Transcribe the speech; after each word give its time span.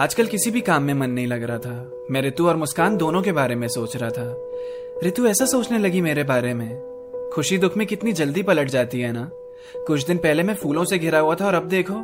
आजकल 0.00 0.26
किसी 0.26 0.50
भी 0.50 0.60
काम 0.60 0.82
में 0.82 0.94
मन 0.94 1.10
नहीं 1.10 1.26
लग 1.26 1.42
रहा 1.42 1.58
था। 1.58 2.06
मैं 2.10 2.22
ऋतु 2.22 2.48
और 2.48 2.56
मुस्कान 2.56 2.96
दोनों 2.96 3.22
के 3.22 3.32
बारे 3.32 3.54
में 3.54 3.68
सोच 3.68 3.96
रहा 3.96 4.10
था। 4.10 4.50
ऋतु 5.04 5.26
ऐसा 5.26 5.46
सोचने 5.46 5.78
लगी 5.78 6.00
मेरे 6.00 6.24
बारे 6.24 6.54
में। 6.54 7.30
खुशी 7.34 7.58
दुख 7.58 7.76
में 7.76 7.86
कितनी 7.86 8.12
जल्दी 8.12 8.42
पलट 8.42 8.68
जाती 8.68 9.00
है 9.00 9.12
ना? 9.12 9.30
कुछ 9.86 10.06
दिन 10.06 10.18
पहले 10.18 10.42
मैं 10.42 10.54
फूलों 10.54 10.84
से 10.84 10.98
घिरा 10.98 11.18
हुआ 11.18 11.34
था 11.34 11.46
और 11.46 11.54
अब 11.54 11.68
देखो, 11.68 11.94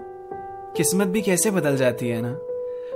किस्मत 0.77 1.07
भी 1.07 1.23
कैसे 1.23 1.51
बदल 1.51 1.77
जाती 1.77 2.09
है 2.09 2.21
ना? 2.23 2.39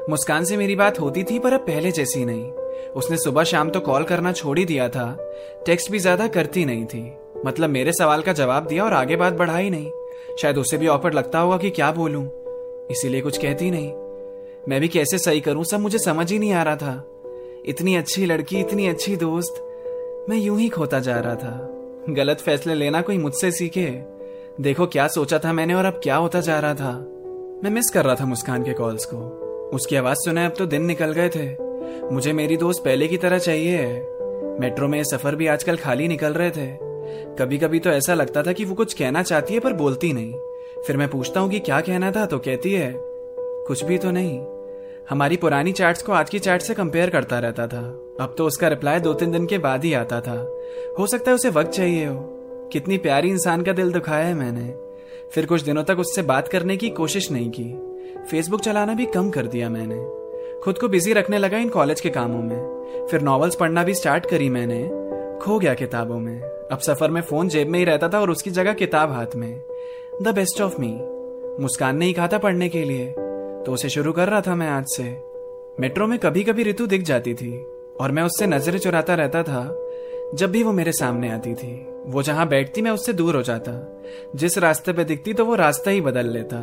मुस्कान 0.09 0.45
से 0.45 0.57
मेरी 0.57 0.77
बात 0.77 1.01
होती 1.01 1.25
थी 1.25 1.39
पर 1.39 1.53
अब 1.53 1.61
पहले 1.61 1.91
जैसी 1.91 2.25
नहीं। 2.25 2.51
उसने 2.91 3.17
सुबह 3.17 3.45
शाम 3.45 3.71
तो 3.71 3.81
कॉल 3.81 4.05
करना 4.05 4.33
छोड़ 4.33 4.59
ही 4.59 4.65
दिया 4.65 4.89
था। 4.89 5.17
टेक्स्ट 5.67 5.91
भी 5.91 5.99
ज़्यादा 5.99 6.27
करती 6.27 6.65
नहीं 6.65 6.85
थी। 6.85 7.13
मतलब 7.47 7.71
मेरे 7.71 7.93
सवाल 7.93 8.23
का 8.23 8.33
जवाब 8.33 8.67
दिया 8.67 8.85
और 8.85 8.93
आगे 8.93 9.17
बात 9.17 9.33
बढ़ाई 9.33 9.71
नहीं। 9.71 9.91
शायद 10.39 10.59
उसे 10.59 10.79
भी 10.79 10.87
ऑफ़र 10.87 11.13
लगता 11.13 11.39
होगा 11.39 11.57
कि 11.57 11.71
क्या 11.71 11.93
बोलूँ। 11.93 12.25
इसीलिए 12.91 13.21
कुछ 13.21 13.39
कहती 13.39 13.71
नहीं। 13.71 14.10
मैं 14.69 14.81
भी 14.81 14.89
कैसे 14.89 15.19
सही 15.19 15.41
करूँ? 15.41 15.65
सब 15.65 15.81
मुझे 15.81 15.99
समझ 15.99 16.33
ही 16.33 16.39
नहीं 16.39 16.53
आ 16.53 16.63
रहा 16.63 16.77
था। 16.77 17.07
इतनी 17.67 17.97
अच्छी 17.97 18.27
लड़की, 18.27 18.61
इतनी 18.61 18.89
अच्छी 18.89 19.17
दोस्त, 19.17 19.67
मैं 20.31 20.37
यूँ 20.37 20.61
ही 20.61 20.69
खोता 20.69 20.99
जा 20.99 21.21
रहा 21.21 21.35
था। 21.35 21.77
गलत 22.09 22.41
फैसले 22.41 22.75
लेना 22.75 23.03
कोई 23.03 23.19
मुझसे 23.19 23.53
सीखे। 23.53 24.03
देखो 24.61 24.87
क्या 24.87 25.09
सोचा 25.09 25.39
था 25.39 25.53
मैंने 25.53 25.75
और 25.75 25.85
अब 25.85 26.01
क्या 26.03 26.17
होता 26.17 26.41
जा 26.41 26.61
रहा 26.61 26.75
था। 26.75 26.93
मैं 27.65 27.71
मिस 27.71 27.91
कर 27.91 28.05
रहा 28.05 28.15
था 28.15 28.25
मुस्कान 28.25 28.63
के 28.63 28.73
कॉल्स 28.73 29.05
को। 29.05 29.17
उसकी 29.75 29.97
आवाज़ 29.97 30.17
सुना, 30.17 30.47
अब 30.47 30.55
तो 30.59 30.67
दिन 30.67 30.85
निकल 30.85 31.13
गए 31.13 31.29
थे। 31.29 31.57
मुझे 32.15 32.33
मेरी 32.33 32.57
दोस्त 32.57 32.85
पहले 32.85 33.09
की 33.09 33.17
तरह 33.17 33.39
चाहिए। 33.39 33.87
मेट्रो 34.61 34.89
में 34.89 35.05
सफ़र 35.05 35.35
भी 35.35 35.47
आजकल 35.47 35.77
खाली 35.77 36.09
निकल 36.09 36.33
रहे 36.33 36.51
थे। 36.51 36.79
कभी 37.39 37.59
कभी 37.59 37.79
तो 37.79 37.91
ऐसा 37.91 38.15
लगता 38.15 38.43
था 38.43 38.53
कि 38.53 38.65
वो 38.65 38.75
कुछ 38.75 38.95
कहना 38.95 39.23
चाहती 39.23 39.55
है 39.55 39.61
पर 39.61 39.73
बोलती 39.73 40.13
नहीं। 40.13 40.35
फिर 40.87 40.97
मैं 40.97 41.09
पूछता 41.09 41.41
हूँ 41.41 41.51
कि 41.51 41.61
क्या 41.61 41.81
कहना 41.81 42.11
था 42.11 42.27
तो 42.27 42.39
कहती 42.39 42.73
है 42.73 43.10
कुछ 43.71 43.85
भी 43.85 43.99
तो 43.99 44.11
नहीं। 44.11 44.47
हमारी 45.11 45.37
पुरानी 45.37 45.73
चैट्स 45.73 46.03
को 46.03 46.13
आज 46.13 46.31
की 46.31 46.39
चैट 46.39 46.63
से 46.63 46.75
कंपेयर 46.75 47.11
करता 47.11 47.39
रहता 47.39 47.67
था। 47.67 47.81
अब 48.21 48.35
तो 48.39 48.47
उसका 48.47 48.69
रिप्लाई 48.69 49.01
दो 49.01 49.15
तीन 49.15 49.33
दिन 49.33 49.47
के 49.47 49.59
बाद 49.59 49.85
ही 49.85 49.95
आता 49.95 50.21
था। 50.21 50.61
हो 50.99 51.07
सकता 51.07 51.31
है 51.31 51.35
उसे 51.35 51.49
वक्त 51.49 51.71
चाहिए 51.71 52.07
हो। 52.07 52.15
कितनी 52.73 52.99
प्यारी 52.99 53.29
इंसान 53.29 53.63
का 53.63 53.73
दिल 53.73 53.93
दुखाया 53.93 54.27
है 54.27 54.35
मैंने। 54.35 54.75
फिर 55.31 55.47
कुछ 55.47 55.63
दिनों 55.63 55.85
तक 55.85 55.99
उससे 55.99 56.23
बात 56.23 56.49
करने 56.49 56.77
की 56.77 56.89
कोशिश 56.89 57.31
नहीं 57.31 57.51
की। 57.51 57.99
फेसबुक 58.31 58.61
चलाना 58.61 58.95
भी 58.95 59.07
कम 59.07 59.31
कर 59.31 59.47
दिया 59.47 59.69
मैंने। 59.69 60.07
खुद 60.61 60.79
को 60.79 60.89
बिज़ी 60.89 61.13
रखने 61.13 61.39
लगा 61.39 61.59
इन 61.59 61.69
कॉलेज 61.69 62.01
के 62.01 62.11
कामों 62.11 62.43
में। 62.43 62.87
फिर 63.11 63.21
नॉवेल्स 63.21 63.55
पढ़ना 63.55 63.85
भी 63.85 63.95
स्टार्ट 63.95 64.27
करी 64.27 64.49
मैंने। 64.49 64.89
खो 65.39 65.59
गया 65.59 65.75
किताबों 65.75 66.21
में। 66.21 66.43
अब 66.43 66.79
सफ़र 66.79 67.11
में 67.11 67.23
फ़ोन 67.23 67.49
जेब 67.49 67.69
में 67.69 67.79
ही 67.79 67.85
रहता 67.85 68.09
था 68.09 68.21
और 68.21 68.31
उसकी 68.31 68.51
जगह 68.51 68.73
किताब 68.73 69.13
हाथ 69.13 69.37
में। 69.37 69.63
द 70.23 70.29
बेस्ट 70.29 70.61
ऑफ़ 70.61 70.81
मी 70.81 71.01
मुस्कान 71.63 71.97
ने 71.97 72.07
ही 72.07 72.13
कहा 72.13 72.29
था 72.29 72.39
पढ़ने 72.39 72.69
के 72.69 72.85
लिए। 72.85 73.15
तो 73.67 73.73
उसे 73.73 73.89
शुरू 73.89 74.13
कर 74.13 74.29
रहा 74.29 74.41
था 74.41 74.55
मैं 74.55 74.69
आज 74.69 74.85
से। 74.87 75.05
मेट्रो 75.81 76.07
में 76.07 76.19
कभी 76.19 76.45
कभी 76.45 76.63
ऋतु 76.63 76.87
दिख 76.87 77.03
जाती 77.03 77.35
थी, 77.35 77.65
और 78.01 78.13
मैं 78.13 78.23
उससे 78.23 78.47
नज़रें 78.47 78.79
चुराता 78.79 79.15
रहता 79.15 79.43
था, 79.43 79.87
जब 80.35 80.51
भी 80.51 80.63
वो 80.63 80.73
मेरे 80.73 80.93
सामने 80.93 81.31
आती 81.31 81.55
थी। 81.55 81.87
वो 82.07 82.23
जहाँ 82.23 82.49
बैठती, 82.49 82.83
मैं 82.83 82.91
उससे 82.91 83.13
दूर 83.13 83.37
हो 83.37 83.43
जाता। 83.43 84.03
जिस 84.37 84.59
रास्ते 84.59 84.93
पे 84.93 85.05
दिखती 85.05 85.35
तो 85.35 85.45
वो 85.45 85.55
रास्ता 85.55 85.91
ही 85.91 86.01
बदल 86.01 86.27
लेता। 86.27 86.59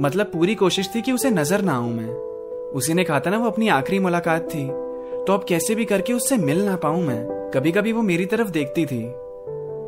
मतलब 0.00 0.26
पूरी 0.26 0.54
कोशिश 0.54 0.90
थी 0.94 1.02
कि 1.02 1.12
उसे 1.12 1.30
नज़र 1.30 1.60
ना 1.60 1.72
आऊँ 1.72 1.92
मैं। 1.92 2.08
उसी 2.70 2.94
ने 2.94 3.04
कहा 3.04 3.20
था 3.20 3.30
ना, 3.30 3.38
वो 3.38 3.46
अपनी 3.46 3.68
आखिरी 3.68 3.98
मुलाकात 3.98 4.48
थी। 4.54 4.68
तो 5.26 5.32
अब 5.32 5.44
कैसे 5.48 5.74
भी 5.74 5.84
करके 5.84 6.12
उससे 6.12 6.36
मिल 6.36 6.64
ना 6.64 6.76
पाऊँ 6.76 7.02
मैं। 7.02 7.50
कभी 7.54 7.72
कभी 7.72 7.92
वो 7.92 8.02
मेरी 8.02 8.26
तरफ़ 8.26 8.50
देखती 8.50 8.86
थी। 8.86 9.12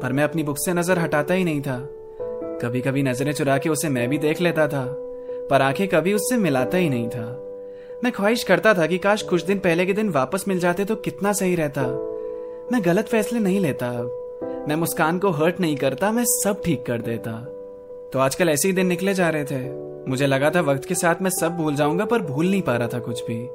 पर 0.02 0.12
मैं 0.12 0.24
अपनी 0.24 0.42
बुक 0.42 0.58
से 0.58 0.74
नज़र 0.74 0.98
हटाता 0.98 1.34
ही 1.34 1.44
नहीं 1.44 1.60
था। 1.60 1.88
कभी 2.62 2.80
कभी 2.80 3.02
नज़रें 3.02 3.32
चुरा 3.32 3.58
के 3.58 3.68
उसे 3.68 3.88
मैं 3.88 4.08
भी 4.08 4.18
देख 4.18 4.40
लेता 4.40 4.68
था। 4.68 5.03
पर 5.50 5.62
आँखें 5.62 5.88
कभी 5.88 6.12
उससे 6.12 6.36
मिलाता 6.36 6.78
ही 6.78 6.88
नहीं 6.88 7.08
था। 7.08 7.40
मैं 8.04 8.12
ख्वाहिश 8.12 8.44
करता 8.44 8.74
था 8.74 8.86
कि 8.86 8.98
काश 8.98 9.22
कुछ 9.22 9.44
दिन 9.44 9.58
पहले 9.58 9.86
के 9.86 9.92
दिन 9.92 10.08
वापस 10.08 10.44
मिल 10.48 10.58
जाते 10.58 10.84
तो 10.84 10.96
कितना 10.96 11.32
सही 11.32 11.54
रहता। 11.54 11.82
मैं 12.72 12.84
गलत 12.84 13.06
फैसले 13.06 13.38
नहीं 13.38 13.60
लेता। 13.60 13.88
अब 13.88 14.20
मैं 14.68 14.76
मुस्कान 14.76 15.18
को 15.18 15.30
हर्ट 15.30 15.60
नहीं 15.60 15.76
करता, 15.76 16.12
मैं 16.12 16.24
सब 16.26 16.62
ठीक 16.64 16.86
कर 16.86 17.00
देता। 17.00 17.32
तो 18.12 18.18
आजकल 18.18 18.48
ऐसे 18.48 18.68
ही 18.68 18.74
दिन 18.74 18.86
निकले 18.86 19.14
जा 19.14 19.28
रहे 19.28 19.44
थे। 19.44 19.70
मुझे 20.10 20.26
लगा 20.26 20.50
था 20.50 20.60
वक्त 20.60 20.84
के 20.84 20.94
साथ 20.94 21.22
मैं 21.22 21.30
सब 21.30 21.56
भूल 21.56 21.74
जाऊँगा, 21.74 22.04
पर 22.04 22.18
भूल 22.18 22.50
नहीं 22.50 22.62
पा 22.62 22.76
रहा 22.76 22.88
था 22.88 22.98
कुछ 22.98 23.22
भी। 23.30 23.48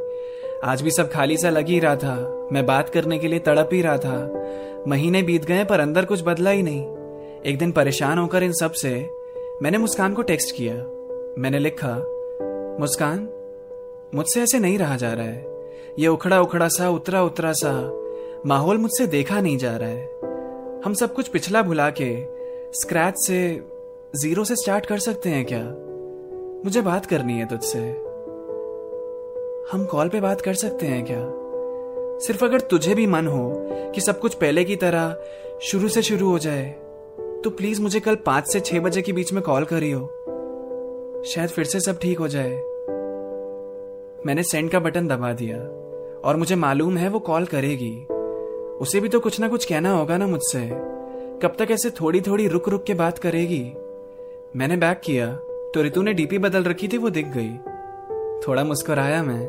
आज 0.63 0.81
भी 0.81 0.91
सब 0.91 1.11
खाली 1.11 1.37
सा 1.37 1.49
लग 1.49 1.67
ही 1.67 1.79
रहा 1.79 1.95
था। 1.95 2.47
मैं 2.51 2.65
बात 2.65 2.89
करने 2.89 3.19
के 3.19 3.27
लिए 3.27 3.39
तड़प 3.39 3.69
ही 3.73 3.81
रहा 3.81 3.97
था। 3.97 4.45
महीने 4.87 5.23
बीत 5.23 5.45
गए, 5.45 5.63
पर 5.63 5.79
अंदर 5.79 6.05
कुछ 6.05 6.23
बदला 6.23 6.49
ही 6.49 6.63
नहीं। 6.63 6.85
एक 7.45 7.57
दिन 7.57 7.71
परेशान 7.71 8.17
होकर 8.17 8.43
इन 8.43 8.51
सबसे 8.51 9.09
मैंने 9.61 9.77
मुस्कान 9.77 10.13
को 10.13 10.21
टेक्स्ट 10.21 10.55
किया। 10.55 10.75
मैंने 11.39 11.59
लिखा, 11.59 11.95
मुस्कान, 12.79 13.29
मुझसे 14.15 14.41
ऐसे 14.41 14.59
नहीं 14.59 14.77
रहा 14.77 14.95
जा 14.95 15.13
रहा 15.13 15.25
है। 15.25 15.71
ये 15.99 16.07
उखड़ा 16.07 16.41
उखड़ा 16.41 16.67
सा, 16.67 16.89
उतरा 16.89 17.23
उतरा 17.23 17.51
सा, 17.53 17.71
माहौल 18.45 18.77
मुझसे 18.77 19.07
देखा 19.07 19.41
नहीं 19.41 19.57
जा 19.57 19.77
रहा 19.77 19.89
है। 19.89 20.19
हम 20.85 20.93
सब 20.93 21.13
कुछ 21.13 21.27
पिछला 21.27 21.61
भुला 21.61 21.89
के 21.89 22.25
स्क्रैच 22.71 23.13
से, 23.17 23.61
ज़ीरो 24.15 24.43
से 24.43 24.55
स्टार्ट 24.55 24.85
कर 24.85 24.99
सकते 24.99 25.29
हैं 25.29 25.45
क्या? 25.45 25.63
मुझे 26.65 26.81
बात 26.81 27.05
करनी 27.05 27.33
है 27.33 27.45
तुझसे। 27.45 27.79
हम 29.71 29.85
कॉल 29.85 30.09
पे 30.09 30.21
बात 30.21 30.41
कर 30.41 30.53
सकते 30.53 30.85
हैं 30.85 31.05
क्या? 31.05 31.21
सिर्फ़ 32.19 32.45
अगर 32.45 32.59
तुझे 32.59 32.95
भी 32.95 33.07
मन 33.07 33.27
हो 33.27 33.53
कि 33.95 34.01
सब 34.01 34.19
कुछ 34.19 34.33
पहले 34.33 34.63
की 34.63 34.75
तरह 34.75 35.17
शुरू 35.61 35.87
से 35.87 36.01
शुरू 36.01 36.29
हो 36.29 36.39
जाए 36.39 36.69
तो 37.43 37.49
प्लीज़ 37.49 37.81
मुझे 37.81 37.99
कल 37.99 38.15
पाँच 38.15 38.47
से 38.47 38.59
छह 38.59 38.79
बजे 38.79 39.01
के 39.01 39.13
बीच 39.13 39.33
में 39.33 39.43
कॉल 39.43 39.65
करियो। 39.65 40.18
शायद 41.25 41.49
फिर 41.49 41.65
से 41.65 41.79
सब 41.79 41.99
ठीक 41.99 42.19
हो 42.19 42.27
जाए। 42.27 42.51
मैंने 44.25 44.43
सेंड 44.43 44.69
का 44.71 44.79
बटन 44.79 45.07
दबा 45.07 45.31
दिया, 45.33 45.57
और 46.23 46.37
मुझे 46.37 46.55
मालूम 46.55 46.97
है 46.97 47.09
वो 47.09 47.19
कॉल 47.19 47.45
करेगी। 47.45 48.05
उसे 48.77 48.99
भी 48.99 49.09
तो 49.09 49.19
कुछ 49.19 49.39
ना 49.39 49.47
कुछ 49.47 49.65
कहना 49.65 49.91
होगा 49.91 50.17
ना 50.17 50.27
मुझसे। 50.27 50.59
कब 51.41 51.55
तक 51.59 51.71
ऐसे 51.71 51.89
थोड़ी 51.89 52.21
थोड़ी 52.21 52.47
रुक 52.47 52.69
रुक 52.69 52.83
के 52.83 52.93
बात 52.93 53.17
करेगी? 53.17 53.63
मैंने 54.55 54.77
बैक 54.77 54.99
किया 54.99 55.27
तो 55.73 55.81
रितु 55.81 56.01
ने 56.01 56.13
डीपी 56.13 56.37
बदल 56.37 56.63
रखी 56.63 56.87
थी, 56.87 56.97
वो 56.97 57.09
दिख 57.09 57.27
गई। 57.27 57.51
थोड़ा 58.47 58.63
मुस्कुराया 58.63 59.23
मैं, 59.23 59.47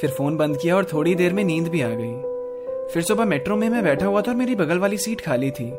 फिर 0.00 0.10
फ़ोन 0.10 0.36
बंद 0.36 0.56
किया, 0.56 0.76
और 0.76 0.84
थोड़ी 0.84 1.14
देर 1.14 1.32
में 1.32 1.44
नींद 1.44 1.68
भी 1.68 1.82
आ 1.82 1.90
गई। 1.90 2.14
फिर 2.92 3.02
सुबह 3.02 3.24
मेट्रो 3.24 3.56
में 3.56 3.68
मैं 3.68 3.82
बैठा 3.84 4.06
हुआ 4.06 4.20
था, 4.20 4.30
और 4.30 4.36
मेरी 4.36 4.54
बगल 4.54 4.78
वाली 4.78 4.98
सीट 4.98 5.20
खाली 5.20 5.50
थी। 5.50 5.72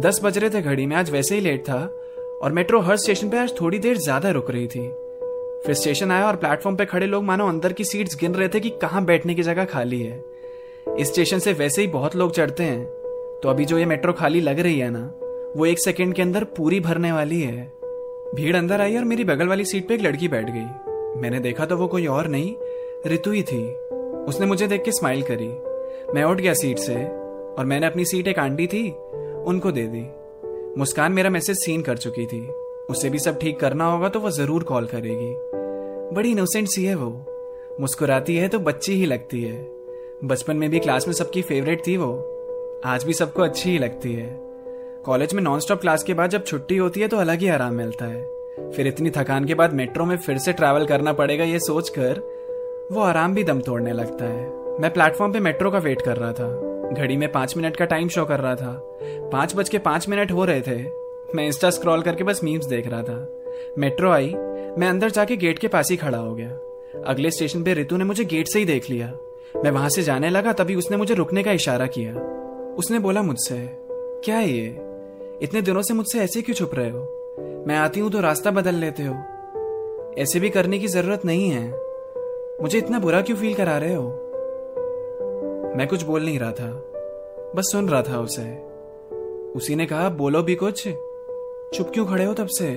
दस 0.00 0.20
बज 0.24 0.38
रहे 0.38 0.50
थे 0.50 0.62
घड़ी 0.62 0.86
में, 0.86 0.96
आज 0.96 1.10
वैसे 1.10 1.34
ही 1.34 1.40
लेट 1.40 1.60
था। 1.62 1.99
और 2.40 2.52
मेट्रो 2.52 2.78
हर 2.80 2.96
स्टेशन 2.96 3.28
पे 3.30 3.38
आज 3.38 3.52
थोड़ी 3.60 3.78
देर 3.78 3.96
ज़्यादा 3.96 4.30
रुक 4.30 4.50
रही 4.50 4.66
थी। 4.66 4.80
फिर 5.64 5.74
स्टेशन 5.74 6.10
आया 6.10 6.26
और 6.26 6.36
प्लेटफॉर्म 6.36 6.76
पे 6.76 6.84
खड़े 6.84 7.06
लोग 7.06 7.24
मानो 7.24 7.48
अंदर 7.48 7.72
की 7.72 7.84
सीट्स 7.84 8.16
गिन 8.20 8.34
रहे 8.34 8.48
थे 8.48 8.60
कि 8.60 8.70
कहाँ 8.82 9.04
बैठने 9.04 9.34
की 9.34 9.42
जगह 9.42 9.64
खाली 9.64 10.00
है। 10.02 10.22
इस 10.98 11.08
स्टेशन 11.08 11.38
से 11.38 11.52
वैसे 11.52 11.82
ही 11.82 11.88
बहुत 11.88 12.16
लोग 12.16 12.32
चढ़ते 12.32 12.64
हैं 12.64 12.84
तो 13.42 13.48
अभी 13.48 13.64
जो 13.64 13.78
ये 13.78 13.86
मेट्रो 13.86 14.12
खाली 14.12 14.40
लग 14.40 14.60
रही 14.60 14.78
है 14.78 14.88
ना, 14.90 15.00
वो 15.56 15.66
एक 15.66 15.78
सेकेंड 15.78 16.14
के 16.14 16.22
अंदर 16.22 16.44
पूरी 16.56 16.78
भरने 16.80 17.12
वाली 17.12 17.40
है। 17.40 17.72
भीड़ 18.34 18.56
अंदर 18.56 18.80
आई 18.80 18.96
और 18.96 19.04
मेरी 19.04 19.24
बगल 19.24 19.48
वाली 19.48 19.64
सीट 19.64 19.88
पे 19.88 19.94
एक 19.94 20.00
लड़की 20.00 20.28
बैठ 20.28 20.50
गई। 20.50 21.20
मैंने 21.20 21.40
देखा 21.40 21.66
तो 21.66 21.76
वो 21.76 21.86
कोई 21.86 22.06
और 22.06 22.28
नहीं, 22.28 22.54
रितु 23.06 23.30
ही 23.30 23.42
थी। 23.42 23.62
उसने 24.24 24.46
मुझे 24.46 24.66
देख 24.66 24.84
के 24.84 24.92
स्माइल 24.92 25.22
करी। 25.30 25.48
मैं 26.14 26.24
उठ 26.24 26.40
गया 26.40 26.54
सीट 26.54 26.78
से 26.78 26.94
और 26.94 27.64
मैंने 27.64 27.86
अपनी 27.86 28.04
सीट 28.04 28.28
एक 28.28 28.38
आंटी 28.38 28.66
थी, 28.66 28.88
उनको 29.46 29.72
दे 29.72 29.86
दी। 29.86 30.06
मुस्कान 30.78 31.12
मेरा 31.12 31.30
मैसेज 31.30 31.56
सीन 31.56 31.82
कर 31.82 31.96
चुकी 31.96 32.26
थी। 32.26 32.40
उसे 32.90 33.10
भी 33.10 33.18
सब 33.18 33.38
ठीक 33.38 33.58
करना 33.60 33.84
होगा 33.84 34.08
तो 34.08 34.20
वो 34.20 34.30
ज़रूर 34.30 34.62
कॉल 34.62 34.86
करेगी। 34.86 35.34
बड़ी 36.14 36.30
इनोसेंट 36.30 36.68
सी 36.68 36.84
है 36.84 36.94
वो। 36.94 37.08
मुस्कुराती 37.80 38.36
है 38.36 38.48
तो 38.48 38.58
बच्ची 38.58 38.92
ही 38.92 39.06
लगती 39.06 39.42
है। 39.42 39.56
बचपन 40.24 40.56
में 40.56 40.70
भी 40.70 40.78
क्लास 40.78 41.08
में 41.08 41.14
सबकी 41.14 41.42
फेवरेट 41.42 41.86
थी 41.86 41.96
वो। 41.96 42.12
आज 42.84 43.04
भी 43.04 43.12
सबको 43.12 43.42
अच्छी 43.42 43.70
ही 43.70 43.78
लगती 43.78 44.12
है। 44.12 44.28
कॉलेज 45.04 45.34
में 45.34 45.42
नॉन 45.42 45.60
स्टॉप 45.60 45.80
क्लास 45.80 46.02
के 46.02 46.14
बाद 46.14 46.30
जब 46.30 46.44
छुट्टी 46.44 46.76
होती 46.76 47.00
है 47.00 47.08
तो 47.08 47.16
अलग 47.16 47.38
ही 47.38 47.48
आराम 47.48 47.74
मिलता 47.74 48.04
है। 48.04 48.70
फिर 48.72 48.86
इतनी 48.86 49.10
थकान 49.10 49.44
के 49.44 49.54
बाद 49.54 49.72
मेट्रो 49.72 50.04
में 50.04 50.16
फिर 50.16 50.38
से 50.38 50.52
ट्रैवल 50.52 50.86
करना 50.86 51.12
पड़ेगा 51.12 51.44
ये 51.44 51.58
सोचकर 51.58 52.20
वो 52.92 53.00
आराम 53.00 53.34
भी 53.34 53.44
दम 53.44 53.60
तोड़ने 53.60 53.92
लगता 53.92 54.24
है। 54.24 54.78
मैं 54.80 54.92
प्लेटफॉर्म 54.92 55.32
पे 55.32 55.40
मेट्रो 55.40 55.70
का 55.70 55.78
वेट 55.78 56.02
कर 56.02 56.16
रहा 56.16 56.32
था। 56.32 56.69
घड़ी 56.92 57.16
में 57.16 57.32
पाँच 57.32 57.56
मिनट 57.56 57.76
का 57.76 57.84
टाइम 57.84 58.08
शो 58.08 58.24
कर 58.24 58.40
रहा 58.40 58.54
था। 58.54 58.98
पाँच 59.32 59.56
बज 59.56 59.68
के 59.68 59.78
पाँच 59.78 60.08
मिनट 60.08 60.32
हो 60.32 60.44
रहे 60.44 60.60
थे। 60.60 60.82
मैं 61.34 61.46
इंस्टा 61.46 61.70
स्क्रॉल 61.70 62.02
करके 62.02 62.24
बस 62.24 62.44
मीम्स 62.44 62.66
देख 62.66 62.86
रहा 62.86 63.02
था। 63.02 63.42
मेट्रो 63.78 64.10
आई, 64.10 64.34
मैं 64.78 64.88
अंदर 64.88 65.10
जाके 65.10 65.36
गेट 65.36 65.58
के 65.58 65.68
पास 65.68 65.90
ही 65.90 65.96
खड़ा 65.96 66.18
हो 66.18 66.34
गया। 66.34 66.48
अगले 67.06 67.30
स्टेशन 67.30 67.62
पे 67.62 67.74
रितु 67.74 67.96
ने 67.96 68.04
मुझे 68.04 68.24
गेट 68.24 68.48
से 68.48 68.58
ही 68.58 68.64
देख 68.64 68.90
लिया। 68.90 69.12
मैं 69.64 69.70
वहाँ 69.70 69.88
से 69.88 70.02
जाने 70.02 70.30
लगा, 70.30 70.52
तभी 70.52 70.74
उसने 70.74 70.96
मुझे 70.96 71.14
रुकने 71.14 71.42
का 71.42 71.52
इशारा 71.52 71.86
किया। 71.86 72.14
उसने 72.78 72.98
बोला, 72.98 73.22
मुझसे? 73.22 73.70
क्या 74.24 74.36
है 74.36 74.50
ये? 74.50 74.66
इतने 75.42 75.62
दिनों 75.62 75.82
से 75.82 75.94
मुझसे 75.94 76.20
ऐसे 76.20 76.42
क्यों 76.42 76.54
छुप 76.54 76.70
रहे 76.74 76.90
हो? 76.90 77.16
मैं 77.66 77.76
आती 77.76 78.00
हूँ 78.00 78.10
तो 78.10 78.20
रास्ता 78.20 78.50
बदल 78.50 78.74
लेते 78.74 79.02
हो। 79.02 79.14
ऐसे 80.18 80.40
भी 80.40 80.50
करने 80.50 80.78
की 80.78 80.86
ज़रूरत 80.88 81.24
नहीं 81.24 81.50
है। 81.50 81.80
मुझे 82.62 82.78
इतना 82.78 82.98
बुरा 82.98 83.20
क्यों 83.20 83.36
फील 83.36 83.54
करा 83.54 83.78
रहे 83.78 83.94
हो? 83.94 84.29
मैं 85.76 85.86
कुछ 85.88 86.02
बोल 86.02 86.24
नहीं 86.24 86.38
रहा 86.38 86.52
था। 86.52 86.70
बस 87.56 87.68
सुन 87.72 87.88
रहा 87.88 88.02
था 88.02 88.20
उसे। 88.20 88.58
उसी 89.52 89.74
ने 89.74 89.86
कहा, 89.86 90.08
बोलो 90.08 90.42
भी 90.42 90.54
कुछ। 90.54 90.82
चुप 91.74 91.90
क्यों 91.94 92.06
खड़े 92.06 92.24
हो 92.24 92.34
तब 92.34 92.46
से? 92.46 92.70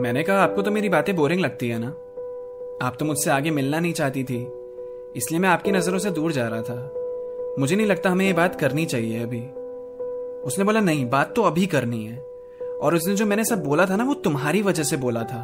मैंने 0.00 0.22
कहा, 0.22 0.36
आपको 0.36 0.62
तो 0.62 0.70
मेरी 0.70 0.88
बातें 0.88 1.16
बोरिंग 1.16 1.40
लगती 1.40 1.68
है 1.68 1.78
ना? 1.78 1.88
आप 2.86 2.96
तो 2.98 3.04
मुझसे 3.04 3.30
आगे 3.30 3.50
मिलना 3.50 3.80
नहीं 3.80 3.92
चाहती 3.92 4.24
थी। 4.24 4.52
इसलिए 5.16 5.40
मैं 5.40 5.48
आपकी 5.48 5.72
नज़रों 5.72 5.98
से 5.98 6.10
दूर 6.10 6.32
जा 6.32 6.48
रहा 6.48 6.62
था। 6.62 6.94
मुझे 7.58 7.76
नहीं 7.76 7.86
लगता 7.86 8.10
हमें 8.10 8.26
ये 8.26 8.32
बात 8.32 8.60
करनी 8.60 8.86
चाहिए 8.86 9.22
अभी। 9.22 9.42
उसने 10.40 10.64
बोला, 10.64 10.80
नहीं, 10.80 11.10
बात 11.10 11.34
तो 11.34 11.42
अभी 11.42 11.66
करनी 11.66 12.04
है। 12.04 12.18
और 12.82 12.94
उसने 12.94 13.14
जो 13.14 13.26
मैंने 13.26 13.44
सब 13.44 13.64
बोला 13.64 13.86
था 13.86 13.96
ना, 13.96 14.04
वो 14.04 14.14
तुम्हारी 14.14 14.62
वजह 14.62 14.82
से 14.82 14.96
बोला 14.96 15.22
था। 15.22 15.42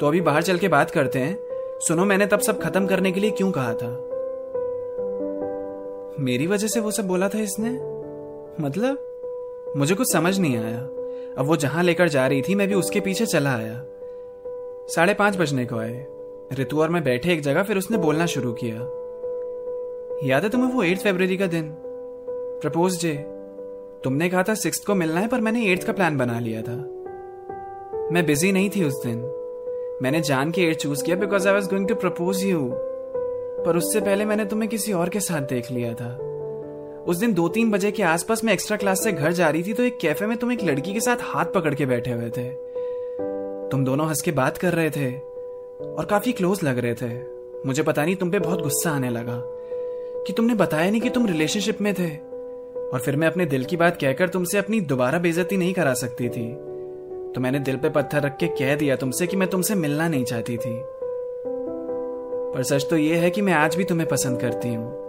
तो 0.00 0.06
अभी 0.06 0.20
बाहर 0.20 0.42
चल 0.42 0.56
के 0.56 0.68
बात 0.68 0.90
करते 0.90 1.18
हैं। 1.18 1.38
सुनो, 1.80 2.04
मैंने 2.04 2.26
तब 2.26 2.40
सब 2.40 2.60
खत्म 2.62 2.86
करने 2.86 3.12
के 3.12 3.20
लिए 3.20 3.30
क्यों 3.30 3.50
कहा 3.50 3.74
था? 3.74 4.07
मेरी 6.20 6.46
वजह 6.46 6.66
से 6.66 6.80
वो 6.80 6.90
सब 6.90 7.08
बोला 7.08 7.28
था 7.28 7.38
इसने? 7.38 7.70
मतलब 8.60 9.04
मुझे 9.76 9.94
कुछ 9.94 10.12
समझ 10.12 10.38
नहीं 10.38 10.56
आया। 10.56 10.80
अब 11.38 11.44
वो 11.46 11.56
जहाँ 11.56 11.82
लेकर 11.82 12.08
जा 12.08 12.26
रही 12.26 12.42
थी, 12.42 12.54
मैं 12.54 12.68
भी 12.68 12.74
उसके 12.74 13.00
पीछे 13.00 13.26
चला 13.26 13.50
आया। 13.50 13.84
साढ़े 14.88 15.14
पाँच 15.14 15.36
बजने 15.36 15.66
को 15.66 15.76
आए। 15.76 16.06
ऋतु 16.52 16.80
और 16.80 16.88
मैं 16.88 17.04
बैठे 17.04 17.32
एक 17.32 17.40
जगह, 17.40 17.62
फिर 17.62 17.78
उसने 17.78 17.96
बोलना 17.96 18.26
शुरू 18.26 18.52
किया। 18.52 18.76
याद 20.28 20.42
है 20.42 20.48
तुम्हें 20.48 20.72
वो 20.72 20.82
एट्थ 20.82 21.02
फरवरी 21.02 21.36
का 21.36 21.46
दिन? 21.46 21.74
प्रपोज 22.62 23.02
डे 23.02 23.24
तुमने 24.04 24.28
कहा 24.28 24.42
था 24.42 24.54
सिक्स 24.54 24.78
को 24.78 24.94
मिलना 24.94 25.20
है, 25.20 25.28
पर 25.28 25.40
मैंने 25.40 25.66
एट्थ 25.66 25.86
का 25.86 25.92
प्लान 25.92 26.16
बना 26.16 26.40
लिया 26.40 26.62
था। 26.62 26.76
मैं 28.12 28.26
बिज़ी 28.26 28.52
नहीं 28.52 28.70
थी 28.70 28.84
उस 28.84 29.06
दिन। 29.06 29.34
मैंने 30.02 30.20
जान 30.20 30.50
के 30.50 30.62
एट 30.62 30.76
चूज़ 30.76 31.04
किया 31.04 31.16
because 31.16 31.48
I 31.48 31.54
was 31.54 31.70
going 31.70 31.88
to 31.88 31.94
propose 31.94 32.44
you 32.44 32.70
पर 33.66 33.76
उससे 33.76 34.00
पहले 34.00 34.24
मैंने 34.24 34.44
तुम्हें 34.44 34.70
किसी 34.70 34.92
और 34.92 35.08
के 35.08 35.20
साथ 35.20 35.40
देख 35.40 35.70
लिया 35.70 35.94
था। 35.94 36.16
उस 37.06 37.16
दिन 37.16 37.32
दो 37.34 37.48
तीन 37.48 37.70
बजे 37.70 37.90
के 37.90 38.02
आसपास 38.02 38.44
मैं 38.44 38.52
एक्स्ट्रा 38.52 38.76
क्लास 38.76 39.02
से 39.04 39.12
घर 39.12 39.32
जा 39.32 39.48
रही 39.50 39.62
थी 39.62 39.72
तो 39.72 39.82
एक 39.82 39.98
कैफ़े 39.98 40.26
में 40.26 40.36
तुम 40.36 40.52
एक 40.52 40.64
लड़की 40.64 40.92
के 40.92 41.00
साथ 41.00 41.16
हाथ 41.20 41.44
पकड़ 41.44 41.74
के 41.74 41.86
बैठे 41.86 42.10
हुए 42.10 42.30
थे। 42.30 42.48
तुम 43.68 43.84
दोनों 43.84 44.08
हंस 44.08 44.20
के 44.20 44.32
बात 44.32 44.58
कर 44.58 44.72
रहे 44.72 44.90
थे 44.90 45.12
और 45.86 46.06
काफ़ी 46.10 46.32
क्लोज 46.32 46.62
लग 46.64 46.78
रहे 46.78 46.94
थे। 46.94 47.10
मुझे 47.66 47.82
पता 47.82 48.04
नहीं 48.04 48.16
तुम 48.16 48.30
पे 48.30 48.38
बहुत 48.38 48.62
गुस्सा 48.62 48.90
आने 48.90 49.10
लगा 49.10 49.40
कि 50.26 50.32
तुमने 50.32 50.54
बताया 50.54 50.90
नहीं 50.90 51.00
कि 51.00 51.10
तुम 51.10 51.26
रिलेशनशिप 51.26 51.80
में 51.80 51.94
थे। 51.94 52.10
और 52.88 53.00
फिर 53.00 53.16
मैं 53.16 53.26
अपने 53.26 53.46
दिल 53.46 53.64
की 53.64 53.76
बात 53.76 53.96
कहकर 54.00 54.28
तुमसे 54.28 54.58
अपनी 54.58 54.80
दोबारा 54.80 55.18
बेजती 55.18 55.56
नहीं 55.56 55.74
करा 55.74 55.94
सकती 55.94 56.28
थी। 56.28 56.48
तो 57.34 57.40
मैंने 57.40 57.58
दिल 57.58 57.76
पे 57.76 57.88
पत्थर 57.88 58.22
रख 58.22 58.36
के 58.36 58.46
कह 58.46 58.74
दिया 58.76 58.96
तुमसे 58.96 59.26
कि 59.26 59.36
मैं 59.36 59.48
तुमसे 59.48 59.74
मिलना 59.74 60.08
नहीं 60.08 60.24
चाहती 60.24 60.56
थी। 60.56 60.80
पर 62.54 62.62
सच 62.62 62.86
तो 62.90 62.96
यह 62.96 63.20
है 63.20 63.30
कि 63.30 63.42
मैं 63.42 63.52
आज 63.52 63.76
भी 63.76 63.84
तुम्हें 63.84 64.08
पसंद 64.08 64.40
करती 64.40 64.68
हूँ। 64.68 65.08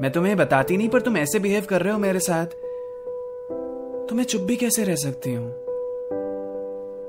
मैं 0.00 0.10
तुम्हें 0.14 0.36
बताती 0.36 0.76
नहीं, 0.76 0.88
पर 0.88 1.00
तुम 1.00 1.16
ऐसे 1.16 1.38
बिहेव 1.38 1.64
कर 1.64 1.82
रहे 1.82 1.92
हो 1.92 1.98
मेरे 1.98 2.18
साथ। 2.18 2.46
तो 4.08 4.14
मैं 4.14 4.24
चुप 4.24 4.42
भी 4.42 4.56
कैसे 4.56 4.84
रह 4.84 4.94
सकती 4.94 5.34
हूँ? 5.34 5.46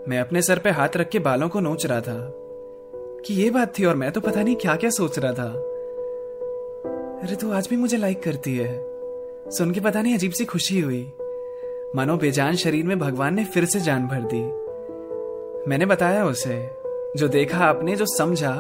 मैं 0.08 0.20
अपने 0.20 0.42
सर 0.42 0.60
पे 0.60 0.70
हाथ 0.70 0.90
रख 0.96 1.10
के 1.10 1.20
बालों 1.20 1.50
को 1.50 1.60
नोच 1.60 1.86
रहा 1.86 2.02
था 2.02 2.34
कि 3.26 3.34
ये 3.34 3.50
बात 3.50 3.80
थी 3.80 3.86
और 3.86 3.96
मैं 3.96 4.12
तो 4.12 4.22
पता 4.22 4.44
नहीं 4.44 4.56
क्या 4.56 4.76
क्या 4.76 4.90
सोच 4.90 5.20
रहा 5.20 5.34
था। 5.34 5.52
अरे, 7.24 7.36
तू 7.36 7.52
आज 7.52 7.68
भी 7.70 7.76
मुझे 7.76 7.98
लाइक 7.98 8.24
करती 8.24 8.58
है। 8.58 8.86
सुन 9.52 9.72
के 9.72 9.80
पता 9.80 10.02
नहीं 10.02 10.16
अजीब 10.16 10.32
सी 10.32 10.46
खुशी 10.46 10.80
हुई। 10.80 11.14
मानो 11.96 12.18
बेजान 12.18 12.56
शरीर 12.56 12.86
में 12.86 13.00
भगवान 13.00 13.36
ने 13.36 13.46
फिर 13.46 13.66
से 13.66 13.80
जान 13.80 14.08
भर 14.08 14.22
दी। 14.34 14.42
मैंने 15.70 15.86
बताया 15.86 16.26
उसे। 16.26 16.85
जो 17.16 17.28
देखा 17.28 17.58
आपने, 17.58 17.96
जो 17.96 18.06
समझा, 18.06 18.54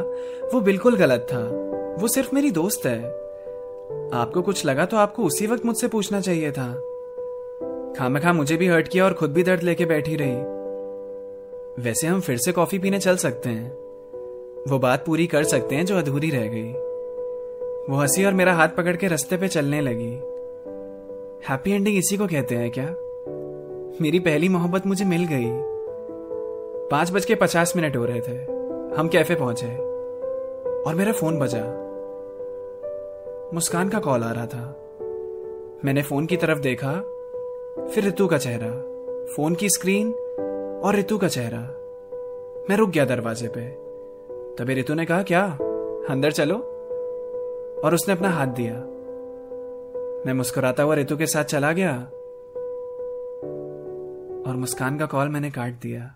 वो 0.53 0.61
बिल्कुल 0.61 0.95
गलत 0.95 1.27
था। 1.33 1.43
वो 2.01 2.07
सिर्फ़ 2.07 2.35
मेरी 2.35 2.51
दोस्त 2.51 2.85
है। 2.85 3.05
आपको 4.13 4.41
कुछ 4.41 4.65
लगा 4.65 4.85
तो 4.85 4.97
आपको 4.97 5.23
उसी 5.23 5.47
वक्त 5.47 5.65
मुझसे 5.65 5.87
पूछना 5.87 6.21
चाहिए 6.21 6.51
था। 6.51 6.73
खाम 7.97 8.19
खा 8.19 8.33
मुझे 8.33 8.57
भी 8.57 8.67
हर्ट 8.67 8.87
किया 8.87 9.05
और 9.05 9.13
खुद 9.13 9.33
भी 9.33 9.43
दर्द 9.43 9.63
लेके 9.63 9.85
बैठी 9.85 10.15
रही। 10.15 10.55
वैसे 11.83 12.07
हम 12.07 12.19
फिर 12.19 12.37
से 12.37 12.51
कॉफ़ी 12.51 12.79
पीने 12.79 12.99
चल 12.99 13.17
सकते 13.17 13.49
हैं। 13.49 13.71
वो 14.67 14.79
बात 14.79 15.05
पूरी 15.05 15.27
कर 15.27 15.43
सकते 15.43 15.75
हैं 15.75 15.85
जो 15.85 15.97
अधूरी 15.97 16.29
रह 16.29 16.47
गई। 16.47 16.71
वो 17.91 17.99
हँसी 17.99 18.25
और 18.25 18.33
मेरा 18.33 18.53
हाथ 18.53 18.69
पकड़ 18.69 18.95
के 18.95 19.07
रस्ते 19.07 19.37
पे 19.37 19.47
चलने 19.47 19.81
लगी। 19.81 20.13
हैप्पी 21.49 21.71
एंडिंग 21.71 21.97
इसी 21.97 22.17
को 22.17 22.27
कहते 22.27 22.55
हैं 22.55 22.71
क्या? 22.71 22.95
मेरी 24.01 24.19
पहली 24.19 24.49
मोहब्बत 24.49 24.87
मुझे 24.87 25.05
मिल 25.05 25.25
गई। 25.25 25.74
पाँच 26.91 27.11
बज 27.11 27.25
के 27.25 27.35
पचास 27.35 27.73
मिनट 27.75 27.97
हो 27.97 28.05
रहे 28.05 28.21
थे। 28.21 28.37
हम 28.95 29.07
कैफ़े 29.07 29.35
पहुँचे 29.35 29.75
और 30.83 30.95
मेरा 30.95 31.11
फ़ोन 31.11 31.39
बजा। 31.39 31.63
मुस्कान 33.53 33.89
का 33.89 33.99
कॉल 33.99 34.23
आ 34.23 34.31
रहा 34.31 34.45
था। 34.45 34.81
मैंने 35.85 36.01
फ़ोन 36.01 36.25
की 36.25 36.37
तरफ़ 36.37 36.59
देखा, 36.59 36.93
फिर 37.87 38.03
रितु 38.03 38.27
का 38.27 38.37
चेहरा, 38.37 38.71
फ़ोन 39.35 39.55
की 39.55 39.69
स्क्रीन 39.69 40.13
और 40.83 40.95
रितु 40.95 41.17
का 41.17 41.27
चेहरा। 41.27 41.61
मैं 42.69 42.77
रुक 42.77 42.89
गया 42.89 43.05
दरवाजे 43.05 43.47
पे। 43.47 43.61
तभी 44.55 44.73
रितु 44.73 44.93
ने 44.93 45.05
कहा, 45.05 45.23
क्या? 45.23 45.45
अंदर 46.09 46.31
चलो। 46.31 46.55
और 47.85 47.93
उसने 47.93 48.13
अपना 48.13 48.29
हाथ 48.29 48.47
दिया। 48.47 48.73
मैं 50.25 50.33
मुस्कुराता 50.33 50.83
हुआ 50.83 50.95
रितु 50.95 51.17
के 51.17 51.25
साथ 51.25 51.43
चला 51.43 51.71
गया 51.71 51.93
और 54.47 54.55
मुस्कान 54.55 54.97
का 54.97 55.05
कॉल 55.05 55.29
मैंने 55.29 55.51
काट 55.51 55.73
दिया। 55.73 56.15